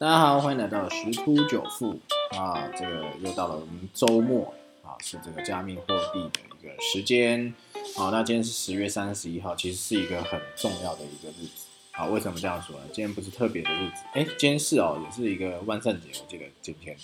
[0.00, 1.98] 大家好，欢迎来到十突九富
[2.30, 2.68] 啊！
[2.78, 5.82] 这个又到了我们周末啊，是这个加密货
[6.12, 7.52] 币的一个时间。
[7.96, 12.04] 好，那今天是十月三十一号，其实是一个很重要的一个日子啊。
[12.04, 12.82] 为什么这样说呢？
[12.92, 16.96] 今天不是特别的日子，哎，今天是哦，也是一个万圣节，我记得今天。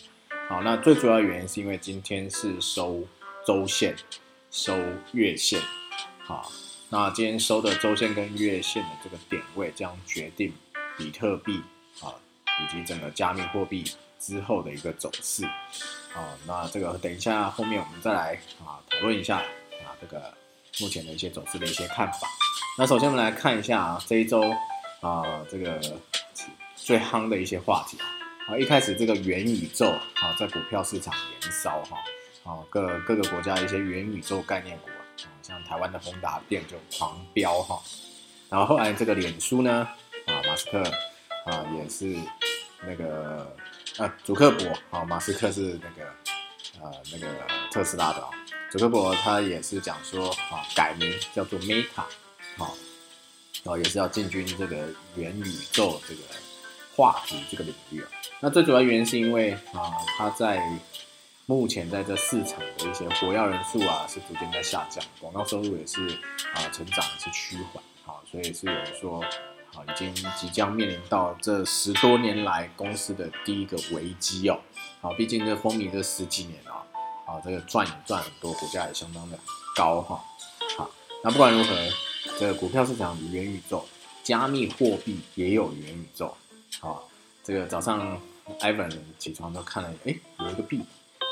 [0.49, 3.03] 好，那最主要原因是因为今天是收
[3.45, 3.97] 周线、
[4.53, 4.73] 收
[5.11, 5.61] 月线。
[6.21, 6.49] 好，
[6.91, 10.53] 那今天收的周线跟月线的这个点位，将决定
[10.97, 11.61] 比特币
[12.01, 12.15] 啊。
[12.63, 13.85] 以及整个加密货币
[14.21, 15.45] 之后的一个走势，
[16.15, 20.33] 啊，那这个等一下后面我们再来啊讨论一下啊这个
[20.81, 22.29] 目前的一些走势的一些看法。
[22.79, 24.43] 那首先我们来看一下啊这一周
[25.01, 25.81] 啊这个
[26.77, 27.99] 最夯的一些话题
[28.49, 31.99] 啊，一开始这个元宇宙啊在股票市场燃烧哈，
[32.45, 37.83] 啊各各个国家一些元宇宙概念股啊，像台湾的宏达电就狂飙哈，
[38.49, 39.89] 然后后来这个脸书呢
[40.27, 40.83] 啊马斯克
[41.47, 42.17] 啊也是。
[42.87, 43.55] 那个
[43.99, 46.11] 啊，祖克伯啊，马斯克是那个
[46.81, 47.27] 呃那个
[47.71, 48.31] 特斯拉的啊，
[48.71, 52.03] 祖克伯他也是讲说啊，改名叫做 Meta，
[52.57, 52.77] 好，
[53.63, 56.21] 然后也是要进军这个元宇宙这个
[56.97, 58.09] 话题这个领域啊。
[58.41, 60.61] 那最主要原因是因为啊，他在
[61.47, 66.07] 目前在这市场的一些活跃人数啊是逐渐在下降，广告收入也是
[66.55, 69.25] 啊成长是趋缓，好，所以是有人说。
[69.75, 74.61] 啊，已经即将面临到这十多年来公司的第一个危机哦。
[75.01, 76.87] 好，毕竟这风靡这十几年啊，
[77.27, 79.39] 啊，这个赚也赚很多，股价也相当的
[79.77, 80.25] 高哈。
[80.77, 80.91] 好，
[81.23, 81.75] 那不管如何，
[82.39, 83.85] 这个股票市场元宇宙，
[84.23, 86.35] 加密货币也有元宇宙。
[86.81, 87.09] 好，
[87.43, 88.21] 这个早上
[88.61, 90.81] Ivan 起床都看了，哎，有一个币。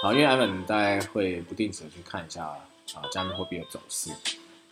[0.02, 4.10] 好，因为 Ivan 大概会不定时去看一下啊，加密货币的走势。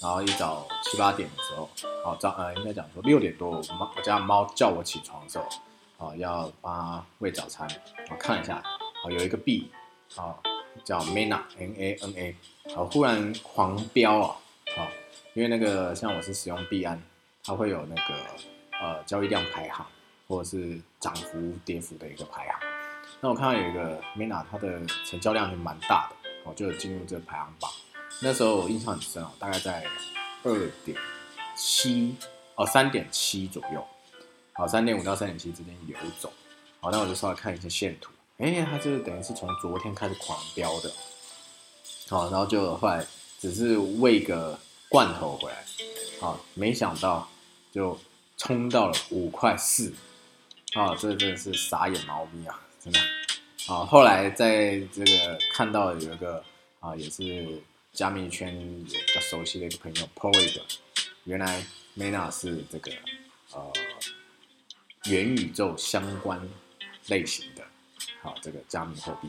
[0.00, 1.68] 然后一早七八点的时候，
[2.04, 5.46] 哦早呃应该讲说六点多，我猫我家猫叫我起床的时候，
[5.98, 7.68] 哦要帮它喂早餐，
[8.10, 8.62] 我看一下，
[9.04, 9.70] 哦有一个币，
[10.16, 10.34] 哦
[10.82, 12.36] 叫 Mana N A N A，
[12.74, 14.36] 哦忽然狂飙啊，
[14.78, 14.88] 哦
[15.34, 17.00] 因为那个像我是使用币安，
[17.44, 18.14] 它会有那个
[18.80, 19.86] 呃交易量排行
[20.26, 22.58] 或者是涨幅跌幅的一个排行，
[23.20, 27.70] 那我看到有一个 Mana 它的成交量就蛮大的，哦就进入这个排行榜。
[28.22, 29.86] 那时候我印象很深哦，大概在
[30.42, 30.96] 二点
[31.56, 32.14] 七
[32.54, 33.82] 哦三点七左右，
[34.52, 36.30] 好三点五到三点七之间游走，
[36.80, 40.92] 好那我就稍微看一下线图，哎，它就是等于是从昨天开始狂飙的，
[42.10, 43.06] 好然后就后来
[43.38, 44.58] 只是喂个
[44.90, 45.64] 罐头回来，
[46.20, 47.26] 好没想到
[47.72, 47.98] 就
[48.36, 49.94] 冲到了五块四，
[50.74, 53.00] 啊这真的是傻眼猫咪啊，真的，
[53.66, 56.44] 好后来在这个看到有一个
[56.80, 57.62] 啊也是。
[57.92, 58.56] 加密圈
[58.88, 60.62] 也比较熟悉的一个朋友 p o i 的，
[61.24, 61.62] 原来
[61.96, 62.92] Mena 是这个
[63.52, 63.72] 呃
[65.04, 66.40] 元宇宙相关
[67.08, 67.64] 类型的，
[68.22, 69.28] 好这个加密货币，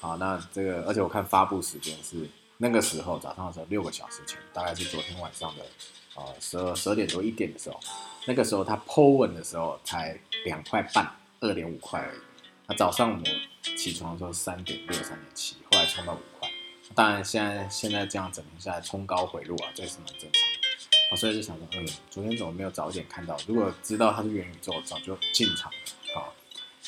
[0.00, 5.66] 好那这个而且我看发布时间是那个时候早上的时候六个小时前，大概是昨天晚上的
[6.14, 7.78] 呃十二十二点多一点的时候，
[8.26, 12.18] 那个时候它 Po 稳的时候才两块半二点五块而已，
[12.66, 16.35] 那早上我起床的时候三点六三点七，后来冲到五。
[16.94, 20.58] 当然，现在现在这样整停下来，冲高回落啊，这也是蛮正常的。
[21.10, 23.36] 好，所以就想说，嗯，昨天怎么没有早一点看到？
[23.46, 25.78] 如果知道它是元宇宙，早就进场了。
[26.14, 26.34] 好，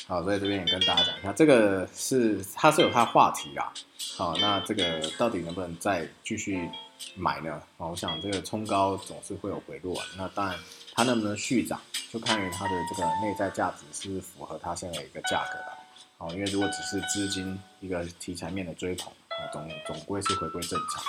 [0.07, 3.71] 好，所以这边也跟大家讲一下，这个是它是有它话题啦。
[4.17, 6.67] 好，那这个到底能不能再继续
[7.15, 7.61] 买呢？
[7.77, 10.57] 哦，我想这个冲高总是会有回落啊，那当然
[10.93, 11.79] 它能不能续涨，
[12.11, 15.77] 就看于它的这个内在价值是不是符合它现在一个价格了。
[16.17, 19.13] 好，因为如果只是资金一个题材面的追捧。
[19.51, 21.03] 总总归是回归正常，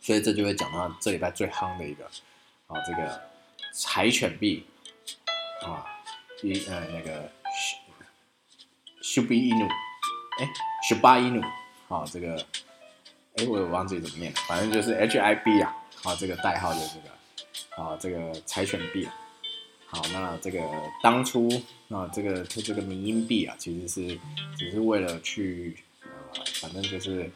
[0.00, 2.04] 所以这就会讲到这礼拜最夯的一个
[2.66, 3.22] 啊，这个
[3.72, 4.66] 柴犬币
[5.62, 5.86] 啊，
[6.42, 7.30] 一呃那个
[9.02, 9.68] Shubi Inu，
[10.38, 10.48] 哎
[10.88, 11.42] ，Shuba Inu，
[11.88, 12.36] 啊这个
[13.36, 15.74] 哎我也忘记怎么念了，反正就是 H I B 啊，
[16.04, 19.08] 啊这个代号就是这个啊这个柴犬币，
[19.86, 20.60] 好那这个
[21.02, 21.48] 当初
[21.88, 24.18] 啊这个它这个民音币啊，其实是
[24.58, 25.76] 只是为了去
[26.60, 27.30] 反正就是。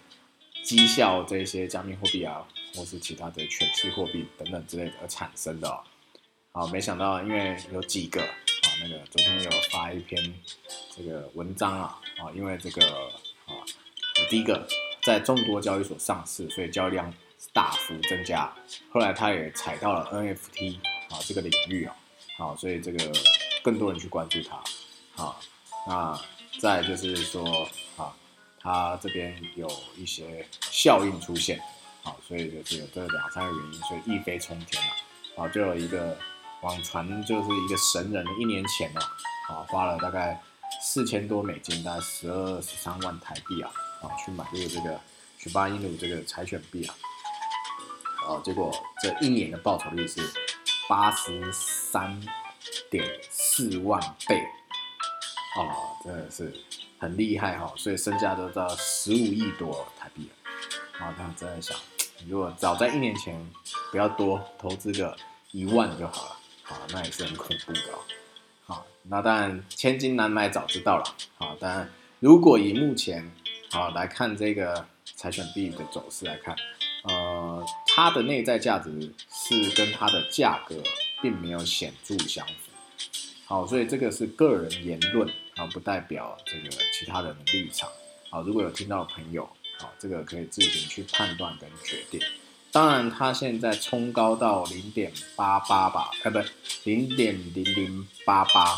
[0.62, 5.82] 绩效这些加密货币啊，或是其他的犬系货币等等之类的而产生的哦，
[6.52, 10.34] 好，没想到因为有几个啊，那个昨天有发一篇
[10.96, 12.86] 这个文章啊，啊，因为这个
[13.46, 13.52] 啊，
[14.28, 14.66] 第一个
[15.02, 17.12] 在众多交易所上市，所以交易量
[17.52, 18.52] 大幅增加，
[18.92, 20.76] 后来他也踩到了 NFT
[21.08, 21.96] 啊这个领域啊，
[22.38, 23.12] 好，所以这个
[23.62, 25.40] 更多人去关注它，啊，
[25.86, 26.20] 那
[26.60, 28.14] 再就是说啊。
[28.62, 29.66] 它这边有
[29.96, 31.58] 一些效应出现，
[32.02, 34.92] 好，所以就是有这两三个原因，所以一飞冲天了，
[35.36, 36.16] 好，就有一个
[36.60, 39.00] 网传就是一个神人，一年前呢，
[39.48, 40.38] 啊花了大概
[40.82, 43.70] 四千多美金，大概十二十三万台币啊，
[44.02, 45.00] 啊去买入这个
[45.38, 46.94] 许巴伊努这个柴犬币啊，
[48.28, 48.70] 啊，结果
[49.02, 50.20] 这一年的报酬率是
[50.86, 52.20] 八十三
[52.90, 53.98] 点四万
[54.28, 54.36] 倍，
[55.56, 56.54] 啊，真的是
[57.00, 61.74] 很厉害哈，所以身价都到十五亿多台币了，啊，他真的想，
[62.28, 63.34] 如果早在一年前
[63.90, 65.16] 不要多投资个
[65.50, 67.80] 一万就好了，好，那也是很恐怖的。
[68.66, 71.04] 好，那当然千金难买早知道了，
[71.38, 73.32] 好，当然如果以目前
[73.70, 74.86] 好来看这个
[75.16, 76.54] 柴犬币的走势来看，
[77.04, 78.90] 呃，它的内在价值
[79.32, 80.76] 是跟它的价格
[81.22, 82.69] 并没有显著相符。
[83.50, 87.90] 好，所以这个是个人言论啊，不代表这个其他人的立场。
[88.30, 89.44] 好，如果有听到的朋友，
[89.76, 92.20] 好，这个可以自行去判断跟决定。
[92.70, 96.38] 当然，它现在冲高到零点八八吧，哎，不，
[96.84, 98.76] 零点零零八八，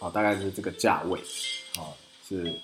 [0.00, 1.20] 好，大概是这个价位，
[1.74, 2.54] 好，是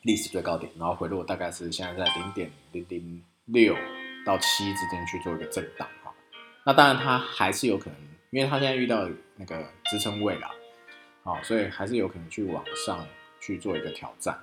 [0.00, 3.76] 历史最高点，然后回落大概是现在在零点零零六
[4.24, 6.10] 到七之间去做一个震荡，哈。
[6.64, 7.98] 那当然它还是有可能，
[8.30, 10.48] 因为它现在遇到那个支撑位了。
[11.24, 13.06] 好，所以还是有可能去往上
[13.40, 14.36] 去做一个挑战，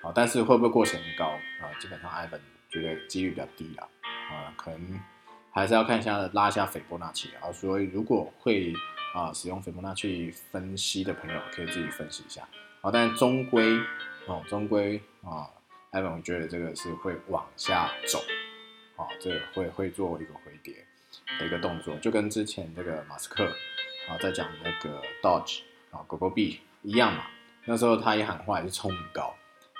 [0.00, 1.68] 好，但是会不会过前高啊？
[1.78, 2.40] 基本上艾本
[2.70, 3.88] 觉得几率比较低了，
[4.30, 5.00] 啊，可能
[5.50, 7.52] 还是要看一下拉一下斐波那契啊。
[7.52, 8.72] 所以如果会
[9.14, 12.48] 啊使用斐波那契分析的朋友，可以自己分析一下，
[12.80, 13.78] 好，但终归
[14.24, 15.50] 哦，终归啊，
[15.90, 18.18] 艾本我觉得这个是会往下走，
[18.96, 20.86] 啊，这个会会做一个回跌
[21.38, 23.44] 的一个动作，就跟之前这个马斯克
[24.08, 25.60] 啊在讲那个 Dodge。
[25.92, 27.24] 啊，狗狗币一样嘛，
[27.66, 29.32] 那时候他也喊话也是冲很高，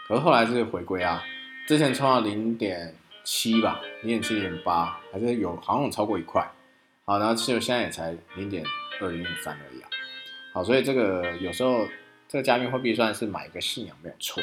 [0.06, 1.24] 可是后来是回归啊，
[1.66, 2.94] 之前冲到零点
[3.24, 6.46] 七吧，零点七零八，还是有好像有超过一块，
[7.04, 8.62] 好，然后其实现在也才零点
[9.00, 9.88] 二零点三而已啊，
[10.52, 11.88] 好，所以这个有时候
[12.28, 14.42] 这个加密货币算是买一个信仰没有错，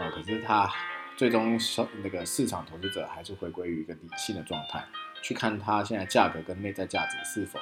[0.00, 0.68] 啊，可是它
[1.16, 1.56] 最终
[2.02, 4.84] 那个市场投资者还是回归于一个理性的状态，
[5.22, 7.60] 去看它现在价格跟内在价值是否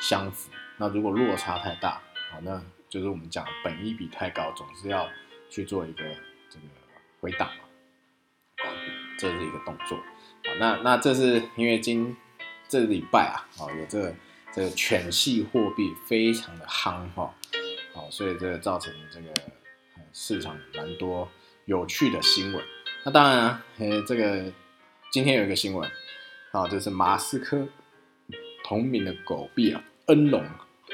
[0.00, 2.00] 相符，那如果落差太大，
[2.32, 2.62] 好，那
[2.94, 5.10] 就是我们讲本益比太高，总是要
[5.50, 6.04] 去做一个
[6.48, 6.64] 这个
[7.20, 8.70] 回档嘛，
[9.18, 12.16] 这是一个动作，好，那那这是因为今
[12.68, 14.14] 这礼拜啊，哦，有这个
[14.52, 17.34] 这个犬系货币非常的夯哈，
[17.92, 19.34] 好，所以这个造成这个
[20.12, 21.28] 市场蛮多
[21.64, 22.64] 有趣的新闻。
[23.02, 24.52] 那当然啊，呃，这个
[25.10, 25.90] 今天有一个新闻，
[26.52, 27.66] 啊，就是马斯克
[28.62, 30.44] 同名的狗币啊，恩龙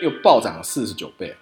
[0.00, 1.36] 又暴涨了四十九倍。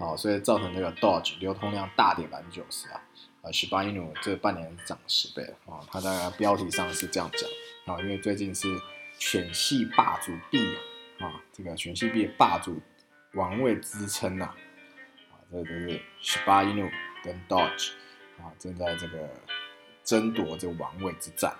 [0.00, 3.02] 好，所以造成这个 Dodge 流通量大跌百分之九十啊，
[3.42, 8.66] 啊，十八一努这半年涨十倍了啊，它大概标题上是这样讲啊，因为最近是
[9.18, 10.58] 犬系霸主币
[11.18, 12.80] 啊，这个犬系币霸主
[13.34, 16.88] 王位支撑呐，啊，这个就是十八一努
[17.22, 17.90] 跟 Dodge
[18.38, 19.28] 啊正在这个
[20.02, 21.54] 争夺这个王位之战，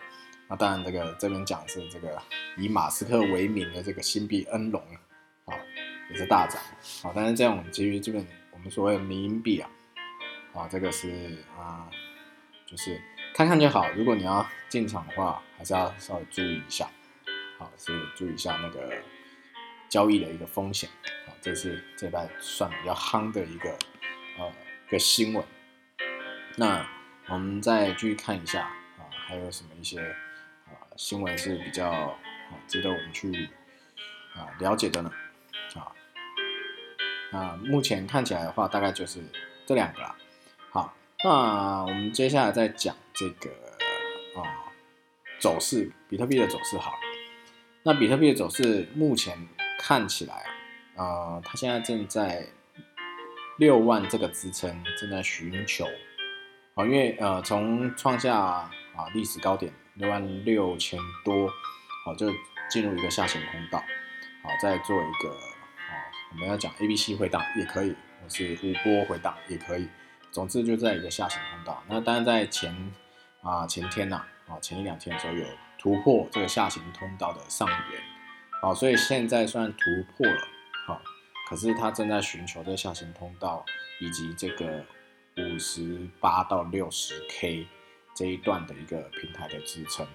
[0.48, 2.18] 那当然这个这边讲是这个
[2.56, 4.96] 以马斯克为名的这个新币恩龙啊。
[6.10, 6.60] 也是大涨，
[7.02, 9.70] 好，但是这种基于基本我们所谓的民营币啊，
[10.52, 11.88] 啊，这个是啊，
[12.66, 13.00] 就是
[13.32, 13.88] 看看就好。
[13.92, 16.90] 如果你要进场的话，还是要稍微注意一下，
[17.58, 18.92] 好，是注意一下那个
[19.88, 20.90] 交易的一个风险。
[21.26, 23.70] 好，这是这拜算比较夯的一个
[24.38, 24.52] 呃
[24.88, 25.44] 一个新闻。
[26.56, 26.84] 那
[27.28, 28.62] 我们再继续看一下
[28.98, 30.00] 啊，还有什么一些
[30.66, 32.18] 啊新闻是比较啊
[32.66, 33.48] 值得我们去
[34.34, 35.12] 啊了解的呢？
[37.32, 39.20] 啊，目前看起来的话，大概就是
[39.64, 40.16] 这两个啦。
[40.70, 43.50] 好，那我们接下来再讲这个
[44.36, 44.42] 啊
[45.38, 46.76] 走势，比特币的走势。
[46.76, 46.92] 好，
[47.84, 50.34] 那比特币的走势目前看起来
[50.96, 51.04] 啊，
[51.36, 52.44] 呃，它现在正在
[53.58, 55.84] 六万这个支撑正在寻求
[56.74, 58.70] 啊，因为呃，从创下啊
[59.14, 61.48] 历史高点六万六千多，
[62.04, 62.28] 好，就
[62.68, 63.78] 进入一个下行通道，
[64.42, 65.59] 好，再做一个。
[66.32, 67.90] 我们要讲 A、B、C 回档也可以，
[68.22, 69.88] 或是五波回档也可以，
[70.30, 71.82] 总之就在一个下行通道。
[71.88, 72.92] 那当然在前
[73.42, 75.44] 啊前天呐啊前一两天的时候有
[75.78, 78.02] 突破这个下行通道的上缘，
[78.62, 79.78] 好，所以现在算突
[80.16, 80.48] 破了，
[80.86, 81.00] 好，
[81.48, 83.64] 可是它正在寻求这下行通道
[84.00, 84.84] 以及这个
[85.36, 87.66] 五十八到六十 K
[88.14, 90.06] 这一段的一个平台的支撑，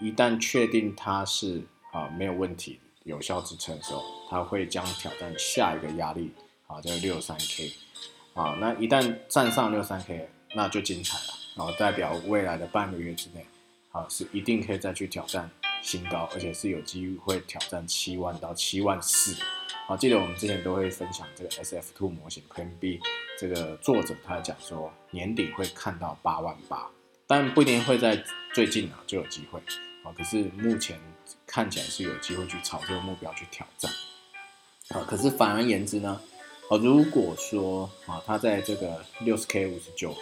[0.00, 2.80] 一旦确定它是啊没有问题。
[3.04, 6.32] 有效支撑的时候，它会将挑战下一个压力，
[6.66, 7.72] 啊，叫六三 K，
[8.34, 13.46] 啊，那一旦站上六三 K，那就精彩了，然后代表未来的半个月之内，
[13.90, 15.50] 啊，是一定可以再去挑战
[15.82, 19.36] 新高，而且是有机会挑战七万到七万四，
[19.86, 23.00] 好，记得我们之前都会分享这个 S F Two 模型 Plan B，
[23.38, 26.88] 这个作者他讲说年底会看到八万八，
[27.26, 28.22] 但不一定会在
[28.54, 29.60] 最近啊就有机会。
[30.04, 30.98] 啊，可是目前
[31.46, 33.90] 看起来是有机会去朝这个目标去挑战。
[34.88, 36.20] 啊，可是反而言之呢，
[36.68, 40.14] 啊，如果说啊，它在这个六十 K、五十九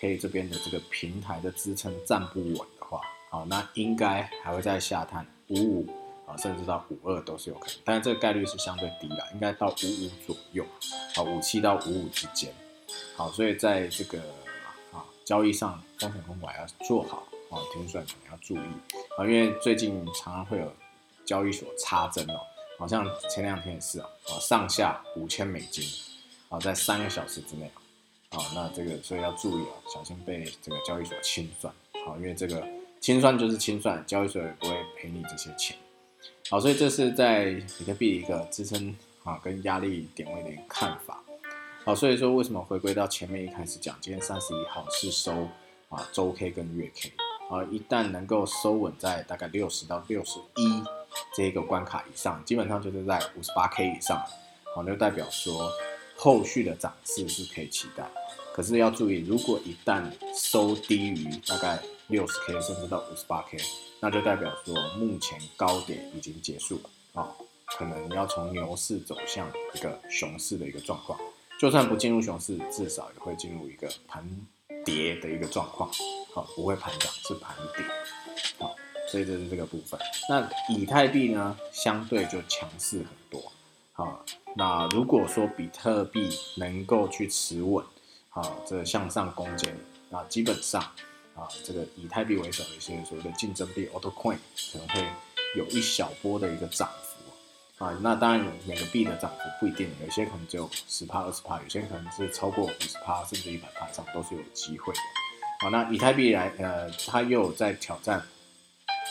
[0.00, 3.00] K 这边的这个平台的支撑站不稳的话，
[3.30, 5.88] 好，那应该还会再下探五五
[6.26, 10.64] 啊，甚至到五二都是有可能，但是这个概率是相对低的，应该到五五左右，
[11.16, 12.52] 啊，五七到五五之间。
[13.16, 14.18] 好，所以在这个
[14.92, 17.24] 啊交易上风险控管要做好。
[17.50, 18.60] 啊，停损可能要注意
[19.18, 20.72] 啊，因为最近常常会有
[21.24, 22.38] 交易所插针哦，
[22.78, 25.84] 好像前两天也是哦，啊上下五千美金，
[26.48, 27.68] 啊在三个小时之内
[28.30, 31.74] 啊，那这个所以要注意哦，小心被这个交易所清算，
[32.06, 32.64] 好，因为这个
[33.00, 35.76] 清算就是清算，交易所也不会赔你这些钱，
[36.48, 37.46] 好，所以这是在
[37.76, 38.94] 比特币一个支撑
[39.24, 41.20] 啊跟压力点位的一个看法，
[41.84, 45.48] 好，所以说为什么回归到前面一开始讲，今天三十一号是收
[45.88, 47.12] 啊周 K 跟月 K。
[47.50, 50.82] 啊，一旦能够收稳在大概六十到六十一
[51.34, 54.18] 这个关卡以上，基本上就是在五十八 K 以上，
[54.74, 55.72] 好，那就代表说
[56.16, 58.04] 后续的涨势是可以期待。
[58.52, 61.78] 可是要注意，如果一旦收低于大概
[62.08, 63.56] 六十 K，甚至到五十八 K，
[64.00, 67.32] 那就代表说目前高点已经结束了啊，
[67.78, 71.18] 可能要从牛市走向一个熊市的一个状况。
[71.58, 74.28] 就算不进入熊市，至少也会进入一个盘。
[74.88, 75.90] 跌的一个状况，
[76.32, 77.84] 好，不会盘涨，是盘跌，
[78.58, 78.74] 好，
[79.10, 80.00] 所以这是这个部分。
[80.30, 83.52] 那以太币呢，相对就强势很多，
[83.92, 84.24] 好，
[84.56, 87.84] 那如果说比特币能够去持稳，
[88.30, 89.76] 好，这向上攻坚，
[90.08, 90.82] 那基本上，
[91.34, 94.38] 啊，这个以太币为首的一些所谓的竞争币 a u t o Coin
[94.72, 95.04] 可能会
[95.54, 96.88] 有一小波的一个涨。
[97.78, 104.98] 啊，那当然每个币的涨幅不一定，有些可能只有十帕、二十帕，有些可能是超过五十帕，甚至一百帕以上都是有机会的。
[105.60, 108.20] 好，那以太币来，呃，它又在挑战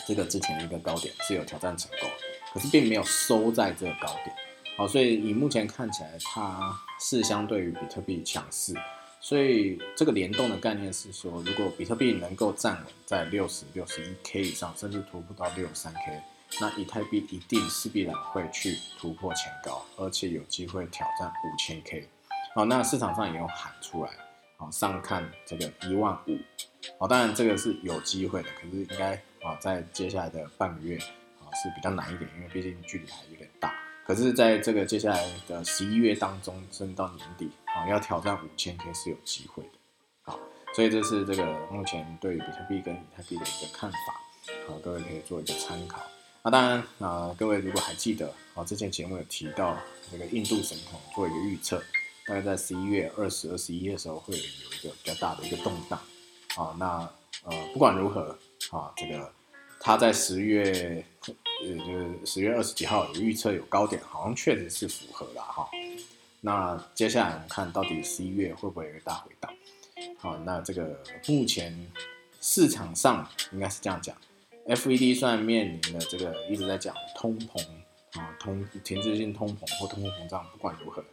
[0.05, 2.09] 这个之前的一个高点，是有挑战成功，
[2.53, 4.35] 可是并没有收在这个高点。
[4.75, 8.73] 好，所以以目前看起来，它是相对于比特币强势。
[9.21, 16.21] 所以这个联动的概念是说，如果比特币能够站稳在六十六十一 K 以上，甚至突破到六十三 K。
[16.59, 22.07] 那以太币一定势必然会去突破前高，而且有机会挑战五千 K。
[22.55, 24.11] 好，那市场上也有喊出来，
[24.57, 26.39] 好上看这个一万五。
[26.97, 29.13] 好，当然这个是有机会的，可是应该
[29.43, 33.75] 啊在接下来的半个月啊是比较难一点，因为毕竟距离还有点大。
[34.05, 39.69] 可是在这个接下来的十一月当中，甚至到年底啊要挑战五千 K 是有机会的。
[40.23, 40.39] 好，
[40.73, 43.97] 所以这是这个目前对比特币跟以太币的一个看法。
[44.65, 46.01] 好，各位可以做一个参考。
[46.47, 49.77] 那当然啊，各位如果还记得啊，之前节目有提到
[50.09, 51.77] 这个印度神童做一个预测，
[52.25, 55.99] 大概在十一月二十二十一的时候会有一个比较大的一个动荡
[56.55, 56.73] 啊。
[56.79, 57.09] 那
[57.43, 58.29] 呃不管如何
[58.71, 59.29] 啊，这个
[59.81, 65.67] 他在十月呃就是十月二十几号有预测有高点，好像确实是符合了哈。
[66.39, 69.53] 那接下来我们看到底十一月会不会有一个大回档？
[70.17, 71.91] 好，那这个目前
[72.39, 74.15] 市场上应该是这样讲。
[74.67, 77.61] FED 算面临的这个一直在讲通膨
[78.19, 81.03] 啊，通停滞性通膨或通货膨胀，不管如何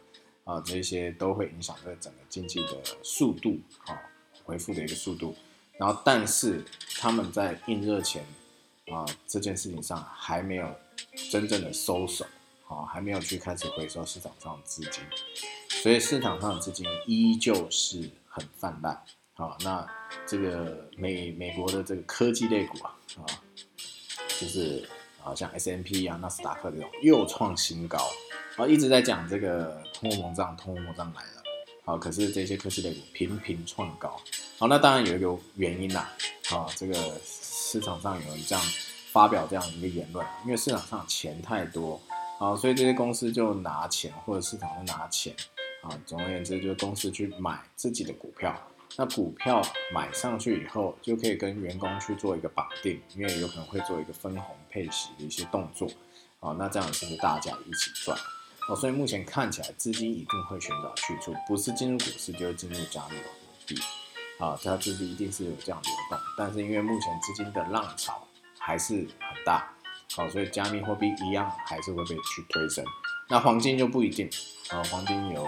[0.43, 3.97] 啊，这些都会影响这整个经济的速度啊，
[4.43, 5.35] 恢复的一个速度。
[5.77, 6.63] 然后，但是
[6.97, 8.25] 他们在印热钱
[8.87, 10.69] 啊这件事情上还没有
[11.31, 12.25] 真正的收手
[12.67, 15.03] 啊，还没有去开始回收市场上的资金，
[15.69, 19.01] 所以市场上的资金依旧是很泛滥。
[19.33, 19.85] 好，那
[20.25, 23.25] 这个美美国的这个科技类股啊，啊，
[24.39, 24.87] 就是
[25.23, 27.97] 啊，像 S M P 啊、纳斯达克这种又创新高，
[28.57, 31.43] 啊，一直在讲这个通货膨胀，通货膨胀来了，
[31.83, 34.19] 好，可是这些科技类股频频创高，
[34.57, 36.11] 好，那当然有一个原因啦，
[36.51, 38.63] 啊，这个市场上有人这样
[39.11, 41.99] 发表这样一个言论，因为市场上钱太多，
[42.39, 45.33] 啊，所以这些公司就拿钱或者市场就拿钱，
[45.81, 48.55] 啊，总而言之，就是公司去买自己的股票。
[48.97, 49.61] 那股票
[49.93, 55.87] 买上去以后，就可以跟员工去做一个绑定，因为有可能会做一个分红配息的一些动作，
[56.39, 58.17] 啊，那这样是不是大家一起赚？
[58.69, 63.23] 哦，所以目前看起来资金一定会寻找去处，不是进入股市，就是进入加密货
[63.67, 63.75] 币，
[64.39, 68.25] 啊，它资金一定是有这样流动，但是因为目前资金的浪潮
[68.57, 69.71] 还是很大，
[70.15, 72.83] 好，所以加密货币一样还是会被去推升，
[73.27, 74.29] 那黄金就不一定，
[74.69, 75.47] 啊，黄金有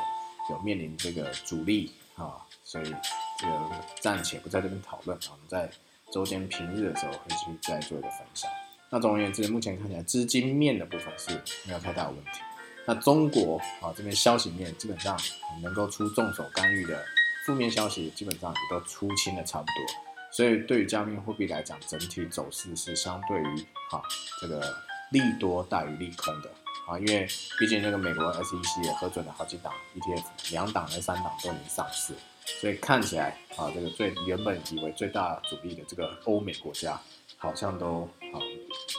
[0.50, 2.94] 有面临这个阻力，啊，所以。
[3.40, 3.54] 这个
[4.02, 5.70] 暂且不在这边讨论，我们在
[6.12, 8.50] 周间平日的时候会去再做一个分享。
[8.90, 12.40] 那总而言之，目前看起来资金面的部分是没有太大的问题。
[12.88, 15.16] 那中国啊这边消息面基本上
[15.62, 17.06] 能够出重手干预的
[17.46, 19.86] 负面消息，基本上也都出清的差不多。
[20.32, 24.02] 所以对于加密货币来讲，整体走势是相对于哈
[24.42, 24.76] 这个
[25.12, 26.50] 利多大于利空的
[26.88, 27.28] 啊，因为
[27.60, 32.14] 毕竟那个美国 SEC 也核准了好几档 ETF，两档还三档都已经上市，
[32.46, 37.00] 所以看起来啊这个最原本以为最大主力的这个欧美国家
[37.38, 38.40] 好像都啊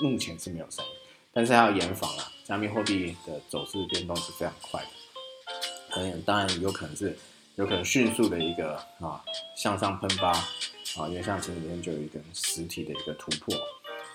[0.02, 0.90] 目前是没有声音，
[1.32, 4.88] 但是要严防啊，加密货币的走势变动是非常快的，
[5.90, 7.18] 可能当然有可能是
[7.56, 9.24] 有可能迅速的一个啊
[9.56, 10.32] 向上喷发。
[10.96, 13.54] 啊，因为像前几天就有一根实体的一个突破，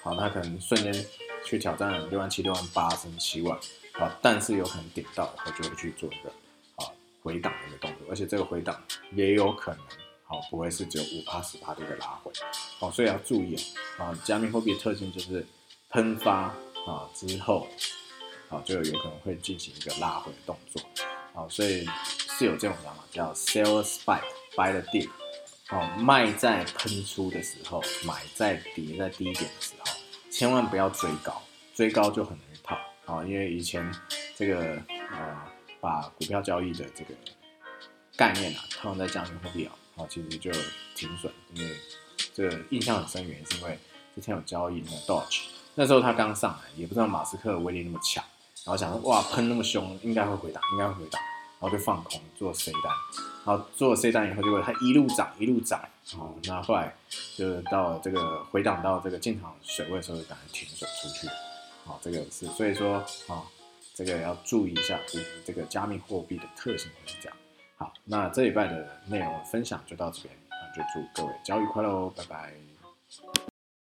[0.03, 1.05] 好，它可能瞬间
[1.45, 3.57] 去挑战六万七、六万八甚至七万，
[3.93, 6.29] 好，但是有可能顶到我就会去做一个
[6.75, 6.89] 啊
[7.21, 8.81] 回档的一个动作，而且这个回档
[9.13, 9.79] 也有可能
[10.23, 12.31] 好不会是只有五趴十趴的一个拉回，
[12.79, 13.55] 好，所以要注意
[13.97, 15.45] 啊，加密货币的特性就是
[15.89, 16.53] 喷发
[16.85, 17.67] 啊之后，
[18.49, 20.81] 啊就有可能会进行一个拉回的动作，
[21.33, 21.85] 好，所以
[22.37, 24.23] 是有这种讲法叫 sell spike
[24.55, 25.09] by the dip。
[25.69, 29.92] 哦，卖在喷出的时候，买在跌在低点的时候，
[30.33, 31.39] 千万不要追高，
[31.75, 32.75] 追高就很容易套
[33.05, 33.23] 啊。
[33.23, 33.87] 因为以前
[34.35, 35.37] 这个呃，
[35.79, 37.13] 把股票交易的这个
[38.17, 40.51] 概念啊，套用在加密货币啊，哦，其实就
[40.95, 41.31] 停损。
[41.53, 41.69] 因为
[42.33, 43.77] 这个印象很深远，是因为
[44.15, 45.43] 之前有交易那个 Doge，
[45.75, 48.23] 那时候他刚上来，也不知道马斯克威力那么强，
[48.65, 51.21] 然后想说哇，喷那么凶，应该会回档，应该会回档，
[51.63, 52.81] 然后就放空做 C 单。
[53.45, 55.79] 好，做 C 单以后，结果它一路涨，一路涨，
[56.17, 56.93] 好，那后来
[57.37, 61.27] 就是到这个回档到这个进场水位的时候，就赶快停损出去，
[61.85, 62.95] 好，这个是，所以说
[63.27, 63.43] 啊，
[63.93, 67.37] 这个要注意一下，就这个加密货币的特性会是这样。
[67.77, 72.53] 好，那这一拜的内容分享就到这边，那就祝各位交易快乐哦，拜拜。